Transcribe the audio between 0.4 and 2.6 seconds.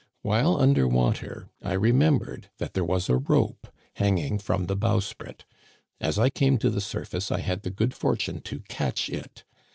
under water I remembered